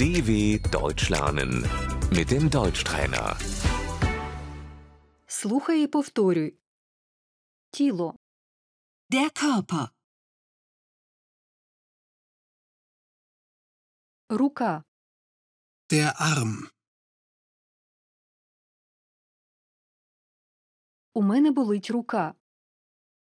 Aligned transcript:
DW 0.00 0.58
Deutsch 0.70 1.10
lernen 1.10 1.52
mit 2.16 2.30
dem 2.30 2.48
Deutschtrainer. 2.50 3.36
Слухай 5.26 5.82
і 5.82 5.86
повторюй. 5.86 6.54
Тіло, 7.70 8.14
Der 9.10 9.30
Körper, 9.42 9.88
рука, 14.28 14.84
Der 15.92 16.12
Arm. 16.20 16.70
у 21.14 21.22
мене 21.22 21.50
болить 21.50 21.90
рука, 21.90 22.34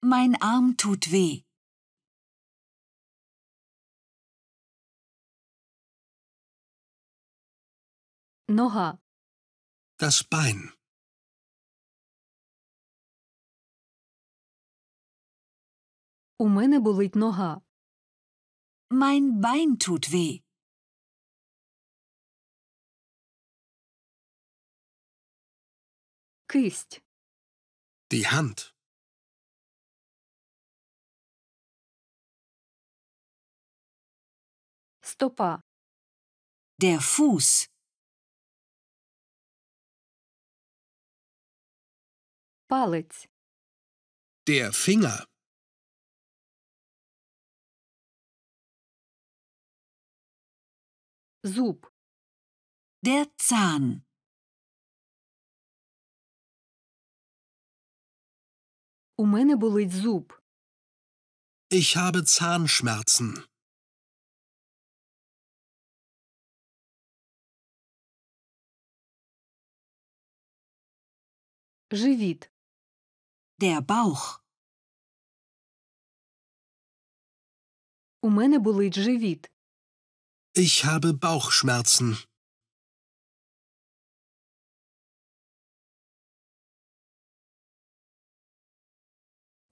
mein 0.01 0.35
Arm 0.41 0.75
tut 0.75 1.11
weh. 1.11 1.43
нога, 8.51 8.99
Das 9.99 10.23
Bein. 10.23 10.73
у 16.39 16.47
мене 16.49 16.79
болить 16.79 17.15
нога, 17.15 17.61
Mein 18.89 19.41
Bein 19.41 19.77
tut 19.79 20.11
weh. 20.13 20.41
кисть, 26.47 27.01
Die 28.11 28.25
Hand. 28.27 28.73
стопа, 35.01 35.61
Der 36.79 36.99
Fuß, 37.01 37.67
палець, 42.71 43.27
Der 44.49 44.71
Finger. 44.71 45.25
зуб, 51.43 51.79
der 53.05 53.25
Zahn, 53.37 54.01
у 59.17 59.25
мене 59.25 59.55
болить 59.55 59.91
зуб, 59.91 60.33
Ich 61.69 61.95
habe 61.97 62.23
Zahnschmerzen. 62.23 63.47
живіт, 71.91 72.51
der 73.61 73.81
Bauch, 73.81 74.39
у 78.21 78.29
мене 78.29 78.59
болить 78.59 78.95
живіт, 78.95 79.51
Ich 80.55 80.85
habe 80.85 81.13
Bauchschmerzen. 81.13 82.27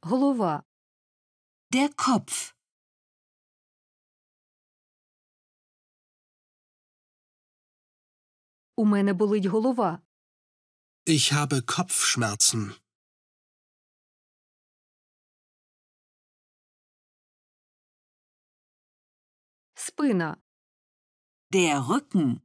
голова, 0.01 0.63
der 1.73 1.89
Kopf, 1.95 2.53
у 8.75 8.85
мене 8.85 9.13
болить 9.13 9.47
голова, 9.47 10.01
Ich 11.07 11.31
habe 11.33 11.61
Kopfschmerzen. 11.61 12.73
спина, 19.89 20.37
der 21.51 21.79
Rücken, 21.89 22.41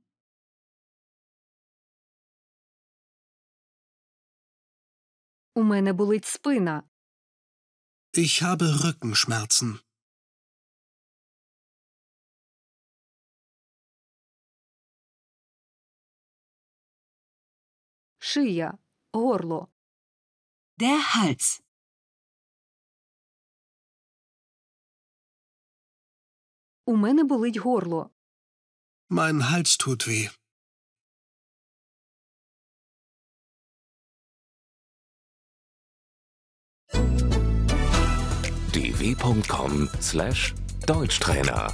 у 5.55 5.63
мене 5.63 5.93
болить 5.93 6.25
спина, 6.27 6.85
Ich 8.13 8.43
habe 8.43 8.67
Rückenschmerzen. 8.85 9.81
шия, 18.19 18.79
горло, 19.13 19.73
der 20.77 20.99
Hals, 21.15 21.63
У 26.86 26.96
мене 26.96 27.24
болить 27.24 27.58
горло, 27.60 28.10
Mein 29.10 29.42
Hals 29.52 29.78
tut 29.78 30.08
weh. 30.08 30.30
dw.com/deutschtrainer 38.74 41.74